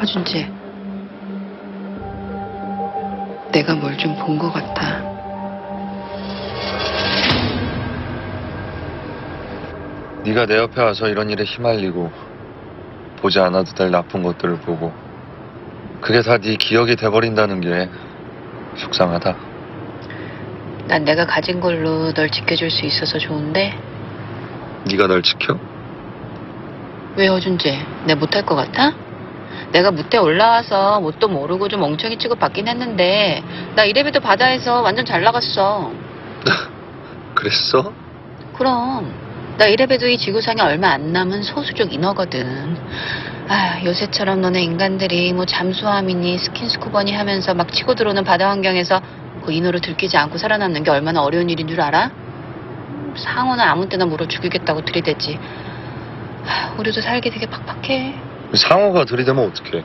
허준지. 0.00 0.48
내가 3.52 3.74
뭘 3.74 3.96
좀 3.96 4.14
본 4.18 4.38
것 4.38 4.52
같아. 4.52 5.02
네가 10.24 10.46
내 10.46 10.56
옆에 10.56 10.82
와서 10.82 11.08
이런 11.08 11.30
일에 11.30 11.44
휘말리고 11.44 12.10
보지 13.20 13.38
않아도 13.40 13.72
될 13.74 13.90
나쁜 13.90 14.22
것들을 14.22 14.58
보고 14.60 14.92
그게 16.00 16.22
다 16.22 16.38
네 16.38 16.56
기억이 16.56 16.96
돼버린다는 16.96 17.60
게 17.60 17.88
속상하다. 18.76 19.36
난 20.86 21.04
내가 21.04 21.26
가진 21.26 21.60
걸로 21.60 22.12
널 22.12 22.30
지켜줄 22.30 22.70
수 22.70 22.86
있어서 22.86 23.18
좋은데 23.18 23.74
네가 24.90 25.06
널 25.06 25.22
지켜? 25.22 25.58
왜 27.16 27.26
허준지? 27.26 27.84
내 28.06 28.14
못할 28.14 28.44
것 28.46 28.54
같아? 28.54 28.92
내가 29.72 29.90
무대 29.90 30.16
올라와서 30.16 31.00
뭣도 31.00 31.28
모르고 31.28 31.68
좀 31.68 31.80
멍청이 31.80 32.16
취급받긴 32.18 32.68
했는데 32.68 33.42
나 33.76 33.84
이래봬도 33.84 34.20
바다에서 34.20 34.80
완전 34.80 35.04
잘 35.04 35.22
나갔어. 35.22 35.92
그랬어? 37.34 37.92
그럼 38.56 39.12
나 39.58 39.66
이래봬도 39.66 40.08
이 40.08 40.16
지구상에 40.16 40.62
얼마 40.62 40.90
안 40.90 41.12
남은 41.12 41.42
소수족 41.42 41.92
인어거든. 41.92 42.76
아 43.48 43.82
요새처럼 43.84 44.40
너네 44.40 44.62
인간들이 44.62 45.32
뭐 45.32 45.44
잠수함이니 45.44 46.38
스킨스쿠버니 46.38 47.12
하면서 47.12 47.54
막 47.54 47.72
치고 47.72 47.94
들어오는 47.94 48.24
바다 48.24 48.50
환경에서 48.50 49.00
그 49.44 49.52
인어를 49.52 49.80
들키지 49.80 50.16
않고 50.16 50.38
살아남는 50.38 50.82
게 50.82 50.90
얼마나 50.90 51.22
어려운 51.22 51.48
일인 51.50 51.68
줄 51.68 51.80
알아? 51.80 52.06
음, 52.06 53.14
상어는 53.16 53.64
아무 53.64 53.88
때나 53.88 54.06
물어 54.06 54.26
죽이겠다고 54.26 54.84
들이대지. 54.84 55.38
아, 56.46 56.74
우리도 56.78 57.00
살기 57.00 57.30
되게 57.30 57.46
팍팍해. 57.46 58.27
상어가 58.54 59.04
들이대면 59.04 59.46
어떡해? 59.50 59.84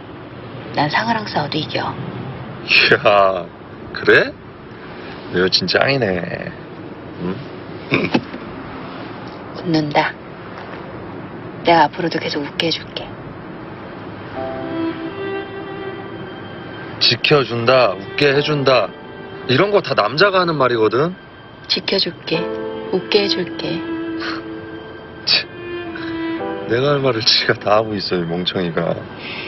난 0.75 0.89
상어랑 0.89 1.27
싸워도 1.27 1.57
이겨. 1.57 1.93
이야, 2.65 3.45
그래? 3.93 4.31
너 5.33 5.39
여친 5.41 5.67
짱이네. 5.67 6.51
응? 7.21 7.35
웃는다. 9.65 10.13
내가 11.63 11.83
앞으로도 11.83 12.19
계속 12.19 12.41
웃게 12.43 12.67
해줄게. 12.67 13.07
지켜준다, 16.99 17.91
웃게 17.91 18.33
해준다. 18.33 18.87
이런 19.47 19.71
거 19.71 19.81
다 19.81 19.93
남자가 19.93 20.39
하는 20.41 20.55
말이거든? 20.55 21.13
지켜줄게. 21.67 22.39
웃게 22.91 23.23
해줄게. 23.23 23.81
내가 26.69 26.91
할 26.91 26.99
말을 26.99 27.21
지가 27.21 27.53
다 27.53 27.77
하고 27.77 27.93
있어요, 27.93 28.25
멍청이가. 28.25 28.95